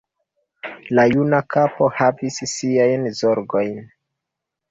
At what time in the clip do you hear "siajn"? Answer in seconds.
2.53-3.05